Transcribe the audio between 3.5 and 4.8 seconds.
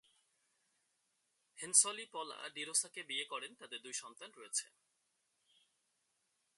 তাদের দুই সন্তান রয়েছে।